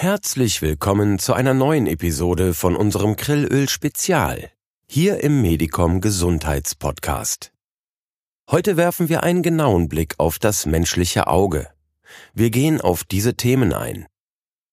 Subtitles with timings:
[0.00, 4.52] Herzlich willkommen zu einer neuen Episode von unserem Grillöl Spezial
[4.86, 7.52] hier im Medicom Gesundheitspodcast.
[8.48, 11.66] Heute werfen wir einen genauen Blick auf das menschliche Auge.
[12.32, 14.06] Wir gehen auf diese Themen ein.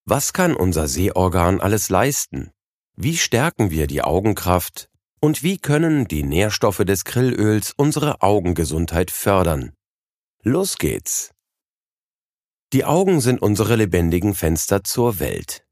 [0.06, 2.52] Was kann unser Sehorgan alles leisten?
[2.96, 4.92] Wie stärken wir die Augenkraft?
[5.22, 9.74] Und wie können die Nährstoffe des Grillöls unsere Augengesundheit fördern?
[10.44, 11.35] Los geht's!
[12.76, 15.64] Die Augen sind unsere lebendigen Fenster zur Welt.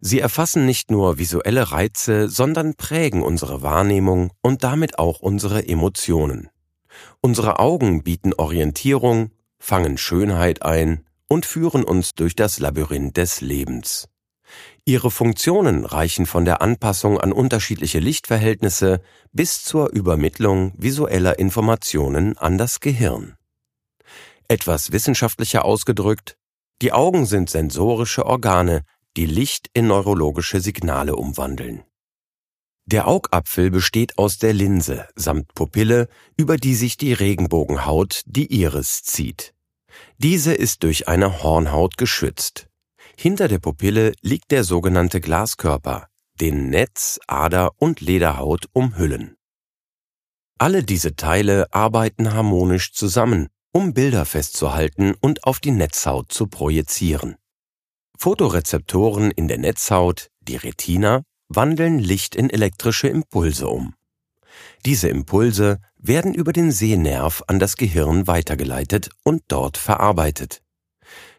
[0.00, 6.48] Sie erfassen nicht nur visuelle Reize, sondern prägen unsere Wahrnehmung und damit auch unsere Emotionen.
[7.20, 14.08] Unsere Augen bieten Orientierung, fangen Schönheit ein und führen uns durch das Labyrinth des Lebens.
[14.86, 19.02] Ihre Funktionen reichen von der Anpassung an unterschiedliche Lichtverhältnisse
[19.32, 23.34] bis zur Übermittlung visueller Informationen an das Gehirn.
[24.50, 26.37] Etwas wissenschaftlicher ausgedrückt,
[26.80, 28.84] die Augen sind sensorische Organe,
[29.16, 31.82] die Licht in neurologische Signale umwandeln.
[32.86, 39.02] Der Augapfel besteht aus der Linse samt Pupille, über die sich die Regenbogenhaut, die Iris,
[39.02, 39.54] zieht.
[40.18, 42.68] Diese ist durch eine Hornhaut geschützt.
[43.16, 46.08] Hinter der Pupille liegt der sogenannte Glaskörper,
[46.40, 49.36] den Netz, Ader und Lederhaut umhüllen.
[50.58, 57.36] Alle diese Teile arbeiten harmonisch zusammen um Bilder festzuhalten und auf die Netzhaut zu projizieren.
[58.16, 63.94] Fotorezeptoren in der Netzhaut, die Retina, wandeln Licht in elektrische Impulse um.
[64.84, 70.62] Diese Impulse werden über den Sehnerv an das Gehirn weitergeleitet und dort verarbeitet.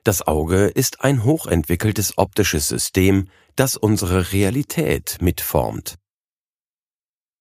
[0.03, 5.95] Das Auge ist ein hochentwickeltes optisches System, das unsere Realität mitformt.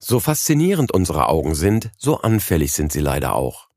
[0.01, 3.68] So faszinierend unsere Augen sind, so anfällig sind sie leider auch.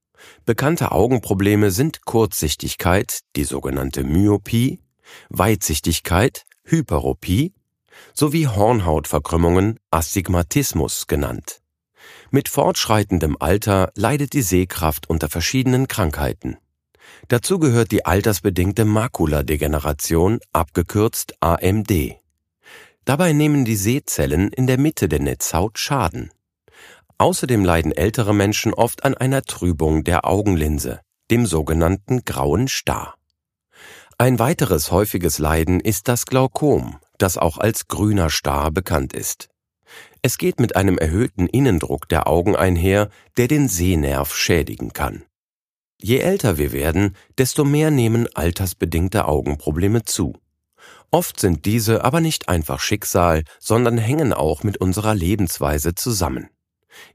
[0.45, 4.79] Bekannte Augenprobleme sind Kurzsichtigkeit, die sogenannte Myopie,
[5.29, 7.53] Weitsichtigkeit, Hyperopie
[8.13, 11.61] sowie Hornhautverkrümmungen, Astigmatismus genannt.
[12.29, 16.57] Mit fortschreitendem Alter leidet die Sehkraft unter verschiedenen Krankheiten.
[17.27, 21.91] Dazu gehört die altersbedingte Makuladegeneration, abgekürzt AMD.
[23.05, 26.31] Dabei nehmen die Sehzellen in der Mitte der Netzhaut Schaden.
[27.21, 33.13] Außerdem leiden ältere Menschen oft an einer Trübung der Augenlinse, dem sogenannten grauen Star.
[34.17, 39.49] Ein weiteres häufiges Leiden ist das Glaukom, das auch als grüner Star bekannt ist.
[40.23, 45.23] Es geht mit einem erhöhten Innendruck der Augen einher, der den Sehnerv schädigen kann.
[46.01, 50.33] Je älter wir werden, desto mehr nehmen altersbedingte Augenprobleme zu.
[51.11, 56.49] Oft sind diese aber nicht einfach Schicksal, sondern hängen auch mit unserer Lebensweise zusammen.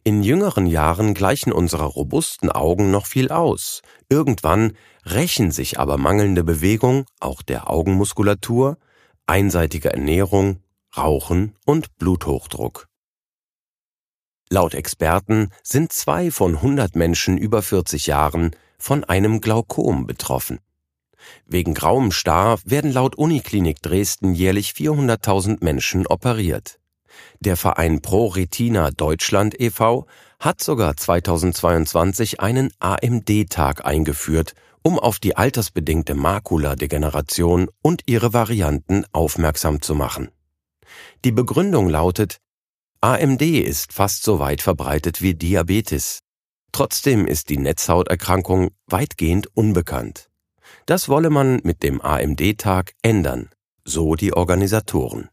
[0.05, 3.83] In jüngeren Jahren gleichen unsere robusten Augen noch viel aus.
[4.09, 8.79] Irgendwann rächen sich aber mangelnde Bewegung, auch der Augenmuskulatur,
[9.27, 10.61] einseitige Ernährung,
[10.97, 12.89] Rauchen und Bluthochdruck.
[14.49, 20.61] Laut Experten sind zwei von 100 Menschen über 40 Jahren von einem Glaukom betroffen.
[21.47, 26.79] Wegen grauem Star werden laut Uniklinik Dresden jährlich 400.000 Menschen operiert.
[27.41, 30.07] Der Verein Pro Retina Deutschland e.V.
[30.41, 39.83] hat sogar 2022 einen AMD-Tag eingeführt, um auf die altersbedingte Makuladegeneration und ihre Varianten aufmerksam
[39.83, 40.31] zu machen.
[41.25, 42.39] Die Begründung lautet,
[43.01, 46.21] AMD ist fast so weit verbreitet wie Diabetes.
[46.73, 50.29] Trotzdem ist die Netzhauterkrankung weitgehend unbekannt.
[50.87, 53.51] Das wolle man mit dem AMD-Tag ändern,
[53.85, 55.29] so die Organisatoren.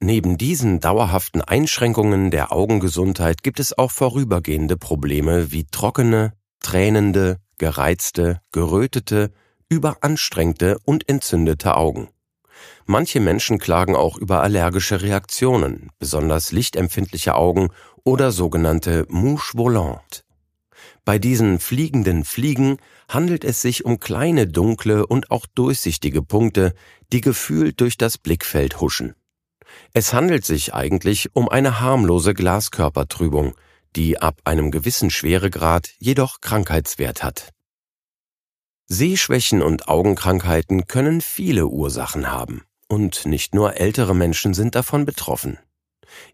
[0.00, 8.40] Neben diesen dauerhaften Einschränkungen der Augengesundheit gibt es auch vorübergehende Probleme wie trockene, tränende, gereizte,
[8.52, 9.32] gerötete,
[9.68, 12.08] überanstrengte und entzündete Augen.
[12.86, 17.70] Manche Menschen klagen auch über allergische Reaktionen, besonders lichtempfindliche Augen
[18.04, 20.22] oder sogenannte Mouche volante.
[21.04, 26.74] Bei diesen fliegenden Fliegen handelt es sich um kleine dunkle und auch durchsichtige Punkte,
[27.12, 29.14] die gefühlt durch das Blickfeld huschen.
[29.92, 33.54] Es handelt sich eigentlich um eine harmlose Glaskörpertrübung,
[33.96, 37.50] die ab einem gewissen Schweregrad jedoch Krankheitswert hat.
[38.86, 45.58] Sehschwächen und Augenkrankheiten können viele Ursachen haben, und nicht nur ältere Menschen sind davon betroffen.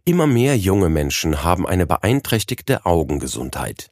[0.05, 3.91] Immer mehr junge Menschen haben eine beeinträchtigte Augengesundheit.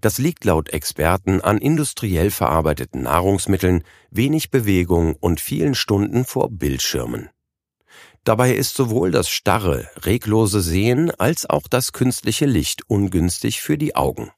[0.00, 7.30] Das liegt laut Experten an industriell verarbeiteten Nahrungsmitteln, wenig Bewegung und vielen Stunden vor Bildschirmen.
[8.24, 13.94] Dabei ist sowohl das starre, reglose Sehen als auch das künstliche Licht ungünstig für die
[13.94, 14.30] Augen.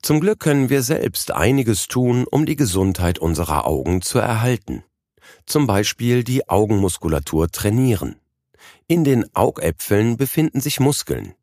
[0.00, 4.84] Zum Glück können wir selbst einiges tun, um die Gesundheit unserer Augen zu erhalten.
[5.46, 8.16] Zum Beispiel die Augenmuskulatur trainieren.
[8.86, 11.34] In den Augäpfeln befinden sich Muskeln.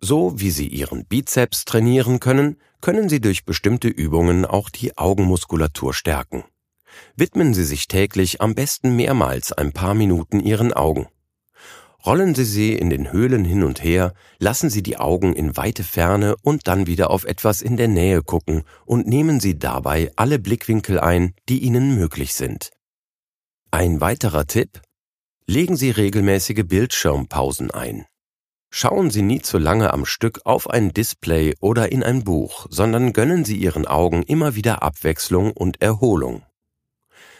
[0.00, 5.92] So wie Sie Ihren Bizeps trainieren können, können Sie durch bestimmte Übungen auch die Augenmuskulatur
[5.94, 6.44] stärken.
[7.16, 11.06] Widmen Sie sich täglich am besten mehrmals ein paar Minuten Ihren Augen.
[12.06, 15.82] Rollen Sie sie in den Höhlen hin und her, lassen Sie die Augen in weite
[15.82, 20.38] Ferne und dann wieder auf etwas in der Nähe gucken und nehmen Sie dabei alle
[20.38, 22.70] Blickwinkel ein, die Ihnen möglich sind.
[23.72, 24.82] Ein weiterer Tipp?
[25.46, 28.06] Legen Sie regelmäßige Bildschirmpausen ein.
[28.70, 33.14] Schauen Sie nie zu lange am Stück auf ein Display oder in ein Buch, sondern
[33.14, 36.45] gönnen Sie Ihren Augen immer wieder Abwechslung und Erholung.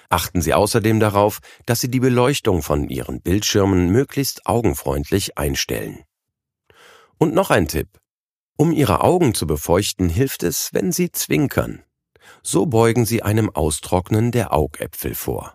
[0.08, 6.04] Achten Sie außerdem darauf, dass Sie die Beleuchtung von Ihren Bildschirmen möglichst augenfreundlich einstellen.
[7.18, 7.88] Und noch ein Tipp.
[8.56, 11.82] Um Ihre Augen zu befeuchten, hilft es, wenn Sie zwinkern.
[12.42, 15.54] So beugen Sie einem Austrocknen der Augäpfel vor.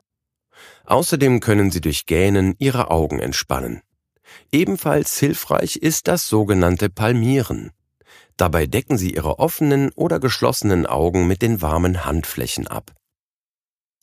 [0.86, 3.82] Außerdem können Sie durch Gähnen Ihre Augen entspannen.
[4.52, 7.72] Ebenfalls hilfreich ist das sogenannte Palmieren.
[8.38, 12.92] Dabei decken Sie Ihre offenen oder geschlossenen Augen mit den warmen Handflächen ab.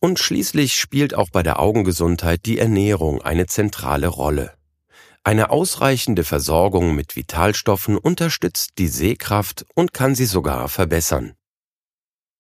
[0.01, 4.55] Und schließlich spielt auch bei der Augengesundheit die Ernährung eine zentrale Rolle.
[5.25, 11.35] Eine ausreichende Versorgung mit Vitalstoffen unterstützt die Sehkraft und kann sie sogar verbessern.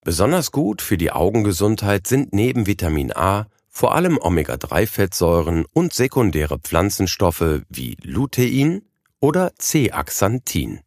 [0.04, 7.62] Besonders gut für die Augengesundheit sind neben Vitamin A vor allem Omega-3-Fettsäuren und sekundäre Pflanzenstoffe
[7.68, 8.82] wie Lutein
[9.20, 10.80] oder C-Axanthin.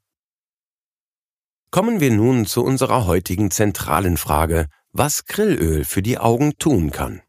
[1.70, 7.22] Kommen wir nun zu unserer heutigen zentralen Frage, was Grillöl für die Augen tun kann.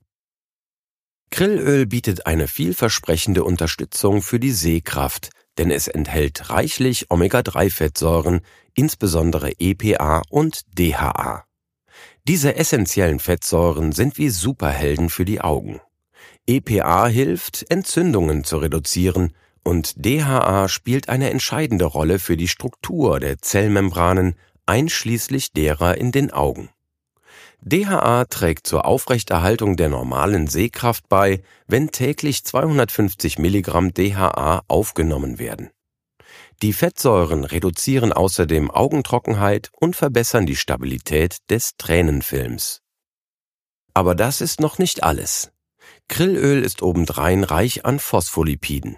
[1.31, 8.41] Grillöl bietet eine vielversprechende Unterstützung für die Sehkraft, denn es enthält reichlich Omega-3-Fettsäuren,
[8.75, 11.45] insbesondere EPA und DHA.
[12.29, 15.81] Diese essentiellen Fettsäuren sind wie Superhelden für die Augen.
[16.47, 19.33] EPA hilft, Entzündungen zu reduzieren
[19.65, 24.35] und DHA spielt eine entscheidende Rolle für die Struktur der Zellmembranen,
[24.67, 26.71] einschließlich derer in den Augen.
[27.65, 35.71] DHA trägt zur Aufrechterhaltung der normalen Sehkraft bei, wenn täglich 250 Milligramm DHA aufgenommen werden.
[36.61, 42.81] Die Fettsäuren reduzieren außerdem Augentrockenheit und verbessern die Stabilität des Tränenfilms.
[43.95, 45.53] Aber das ist noch nicht alles.
[46.09, 48.97] Grillöl ist obendrein reich an Phospholipiden.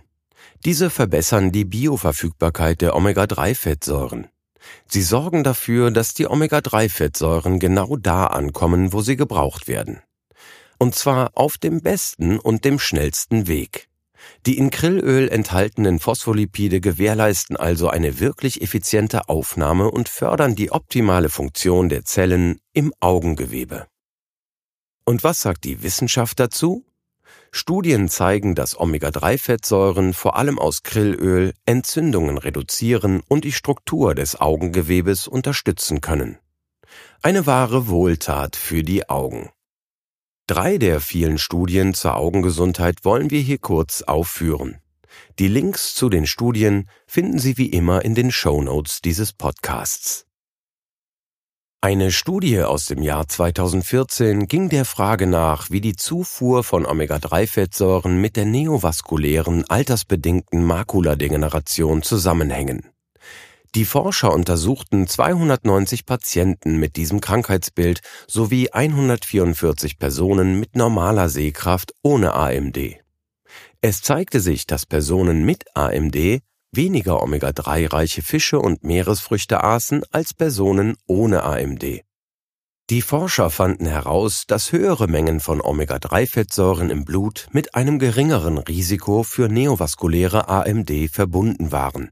[0.64, 4.28] Diese verbessern die Bioverfügbarkeit der Omega-3-Fettsäuren.
[4.86, 10.00] Sie sorgen dafür, dass die Omega-3-Fettsäuren genau da ankommen, wo sie gebraucht werden.
[10.78, 13.88] Und zwar auf dem besten und dem schnellsten Weg.
[14.46, 21.28] Die in Krillöl enthaltenen Phospholipide gewährleisten also eine wirklich effiziente Aufnahme und fördern die optimale
[21.28, 23.86] Funktion der Zellen im Augengewebe.
[25.04, 26.84] Und was sagt die Wissenschaft dazu?
[27.56, 35.28] Studien zeigen, dass Omega-3-Fettsäuren vor allem aus Krillöl Entzündungen reduzieren und die Struktur des Augengewebes
[35.28, 36.38] unterstützen können.
[37.22, 39.50] Eine wahre Wohltat für die Augen.
[40.48, 44.78] Drei der vielen Studien zur Augengesundheit wollen wir hier kurz aufführen.
[45.38, 50.26] Die Links zu den Studien finden Sie wie immer in den Show Notes dieses Podcasts.
[51.84, 58.18] Eine Studie aus dem Jahr 2014 ging der Frage nach, wie die Zufuhr von Omega-3-Fettsäuren
[58.18, 62.88] mit der neovaskulären, altersbedingten Makuladegeneration zusammenhängen.
[63.74, 72.32] Die Forscher untersuchten 290 Patienten mit diesem Krankheitsbild sowie 144 Personen mit normaler Sehkraft ohne
[72.32, 72.78] AMD.
[73.82, 76.40] Es zeigte sich, dass Personen mit AMD
[76.76, 82.02] weniger Omega-3-reiche Fische und Meeresfrüchte aßen als Personen ohne AMD.
[82.90, 89.22] Die Forscher fanden heraus, dass höhere Mengen von Omega-3-Fettsäuren im Blut mit einem geringeren Risiko
[89.22, 92.10] für neovaskuläre AMD verbunden waren.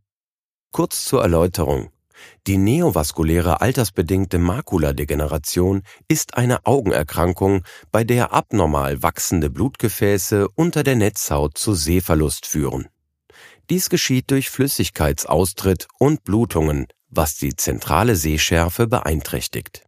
[0.70, 1.90] Kurz zur Erläuterung.
[2.46, 11.58] Die neovaskuläre altersbedingte Makuladegeneration ist eine Augenerkrankung, bei der abnormal wachsende Blutgefäße unter der Netzhaut
[11.58, 12.88] zu Sehverlust führen.
[13.72, 19.86] Dies geschieht durch Flüssigkeitsaustritt und Blutungen, was die zentrale Sehschärfe beeinträchtigt.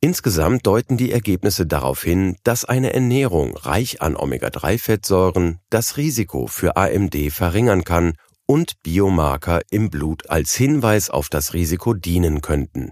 [0.00, 6.76] Insgesamt deuten die Ergebnisse darauf hin, dass eine Ernährung reich an Omega-3-Fettsäuren das Risiko für
[6.76, 8.14] AMD verringern kann
[8.44, 12.90] und Biomarker im Blut als Hinweis auf das Risiko dienen könnten.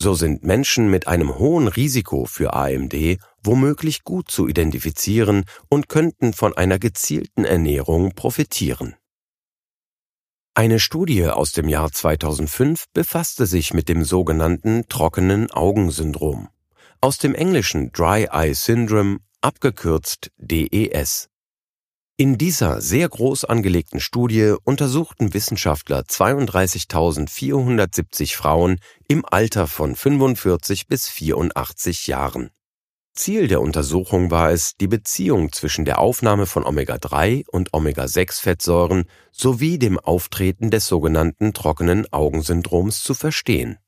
[0.00, 6.32] So sind Menschen mit einem hohen Risiko für AMD womöglich gut zu identifizieren und könnten
[6.32, 8.94] von einer gezielten Ernährung profitieren.
[10.54, 16.48] Eine Studie aus dem Jahr 2005 befasste sich mit dem sogenannten trockenen Augensyndrom,
[17.00, 21.28] aus dem englischen Dry Eye Syndrome, abgekürzt DES.
[22.20, 31.08] In dieser sehr groß angelegten Studie untersuchten Wissenschaftler 32.470 Frauen im Alter von 45 bis
[31.08, 32.50] 84 Jahren.
[33.14, 39.78] Ziel der Untersuchung war es, die Beziehung zwischen der Aufnahme von Omega-3 und Omega-6-Fettsäuren sowie
[39.78, 43.78] dem Auftreten des sogenannten trockenen Augensyndroms zu verstehen.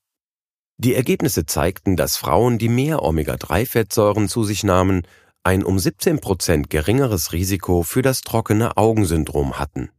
[0.77, 5.03] Die Ergebnisse zeigten, dass Frauen, die mehr Omega-3-Fettsäuren zu sich nahmen,
[5.43, 9.91] ein um 17 Prozent geringeres Risiko für das trockene Augensyndrom hatten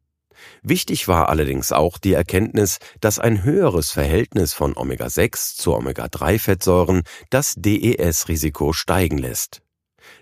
[0.63, 7.55] Wichtig war allerdings auch die Erkenntnis, dass ein höheres Verhältnis von Omega-6 zu Omega-3-Fettsäuren das
[7.57, 9.62] DES-Risiko steigen lässt.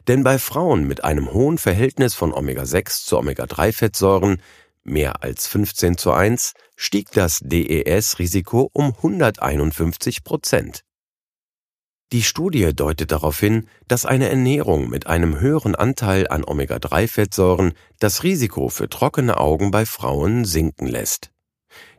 [0.08, 4.42] Denn bei Frauen mit einem hohen Verhältnis von Omega-6 zu Omega-3-Fettsäuren,
[4.84, 10.84] mehr als 15 zu 1, stieg das DES-Risiko um 151 Prozent.
[12.12, 18.24] Die Studie deutet darauf hin, dass eine Ernährung mit einem höheren Anteil an Omega-3-Fettsäuren das
[18.24, 21.32] Risiko für trockene Augen bei Frauen sinken lässt.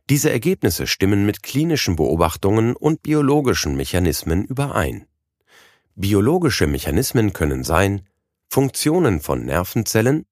[0.09, 5.07] Diese Ergebnisse stimmen mit klinischen Beobachtungen und biologischen Mechanismen überein.
[5.95, 8.03] Biologische Mechanismen können sein
[8.49, 10.27] Funktionen von Nervenzellen,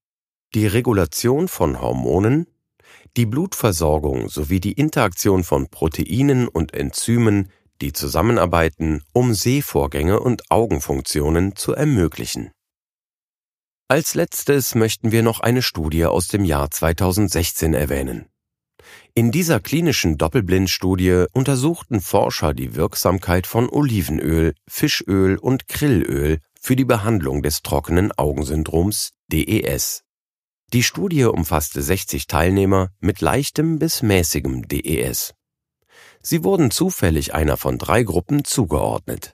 [0.55, 2.49] die Regulation von Hormonen,
[3.17, 11.57] die Blutversorgung sowie die Interaktion von Proteinen und Enzymen die zusammenarbeiten, um Sehvorgänge und Augenfunktionen
[11.57, 12.51] zu ermöglichen.
[13.89, 18.27] Als letztes möchten wir noch eine Studie aus dem Jahr 2016 erwähnen.
[19.15, 26.85] In dieser klinischen Doppelblindstudie untersuchten Forscher die Wirksamkeit von Olivenöl, Fischöl und Krillöl für die
[26.85, 30.05] Behandlung des trockenen Augensyndroms DES.
[30.75, 35.33] Die Studie umfasste 60 Teilnehmer mit leichtem bis mäßigem DES.
[36.31, 39.33] Sie wurden zufällig einer von drei Gruppen zugeordnet.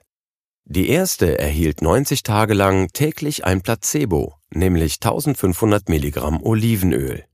[0.63, 7.25] Die erste erhielt 90 Tage lang täglich ein Placebo, nämlich 1500 Milligramm Olivenöl.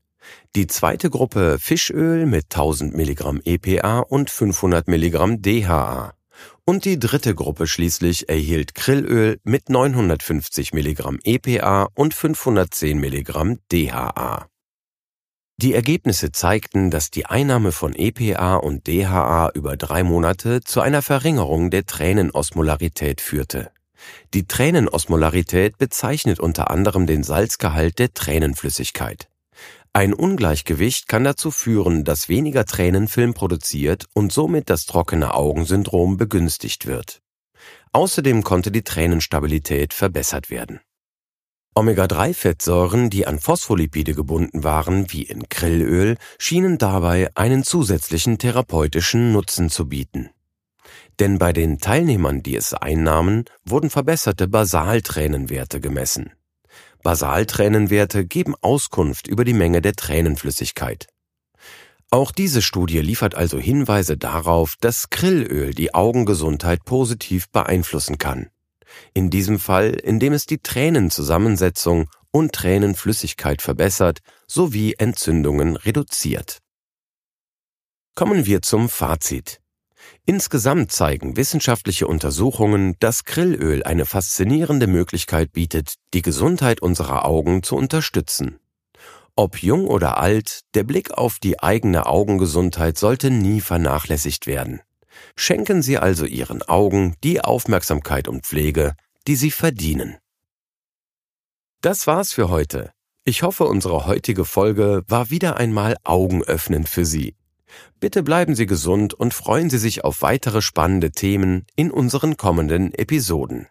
[0.56, 6.14] Die zweite Gruppe Fischöl mit 1000 Milligramm EPA und 500 Milligramm DHA.
[6.64, 14.48] Und die dritte Gruppe schließlich erhielt Krillöl mit 950 Milligramm EPA und 510 Milligramm DHA.
[15.58, 21.02] Die Ergebnisse zeigten, dass die Einnahme von EPA und DHA über drei Monate zu einer
[21.02, 23.70] Verringerung der Tränenosmolarität führte.
[24.34, 29.28] Die Tränenosmolarität bezeichnet unter anderem den Salzgehalt der Tränenflüssigkeit.
[29.92, 36.86] Ein Ungleichgewicht kann dazu führen, dass weniger Tränenfilm produziert und somit das trockene Augensyndrom begünstigt
[36.86, 37.20] wird.
[37.92, 40.80] Außerdem konnte die Tränenstabilität verbessert werden.
[41.74, 49.70] Omega-3-Fettsäuren, die an Phospholipide gebunden waren, wie in Krillöl, schienen dabei einen zusätzlichen therapeutischen Nutzen
[49.70, 50.28] zu bieten.
[51.18, 56.32] Denn bei den Teilnehmern, die es einnahmen, wurden verbesserte Basaltränenwerte gemessen.
[57.02, 61.06] Basaltränenwerte geben Auskunft über die Menge der Tränenflüssigkeit.
[62.10, 68.50] Auch diese Studie liefert also Hinweise darauf, dass Krillöl die Augengesundheit positiv beeinflussen kann
[69.14, 76.58] in diesem Fall indem es die Tränenzusammensetzung und Tränenflüssigkeit verbessert sowie Entzündungen reduziert.
[78.14, 79.60] Kommen wir zum Fazit.
[80.24, 87.76] Insgesamt zeigen wissenschaftliche Untersuchungen, dass Krillöl eine faszinierende Möglichkeit bietet, die Gesundheit unserer Augen zu
[87.76, 88.58] unterstützen.
[89.34, 94.80] Ob jung oder alt, der Blick auf die eigene Augengesundheit sollte nie vernachlässigt werden.
[95.36, 98.94] Schenken Sie also Ihren Augen die Aufmerksamkeit und Pflege,
[99.26, 100.16] die sie verdienen.
[101.80, 102.92] Das war's für heute.
[103.24, 107.36] Ich hoffe, unsere heutige Folge war wieder einmal augenöffnend für Sie.
[108.00, 112.92] Bitte bleiben Sie gesund und freuen Sie sich auf weitere spannende Themen in unseren kommenden
[112.94, 113.68] Episoden.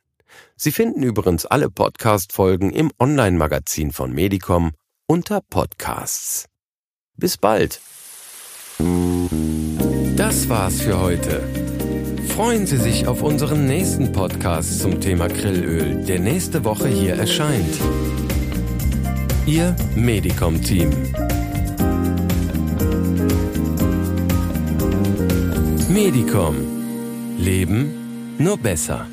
[0.55, 4.71] Sie finden übrigens alle Podcast-Folgen im Online-Magazin von Medicom
[5.07, 6.45] unter Podcasts.
[7.17, 7.81] Bis bald!
[10.31, 11.43] Das war's für heute.
[12.29, 17.75] Freuen Sie sich auf unseren nächsten Podcast zum Thema Grillöl, der nächste Woche hier erscheint.
[19.45, 20.89] Ihr Medicom-Team.
[25.89, 26.55] Medicom.
[27.37, 29.07] Leben nur besser.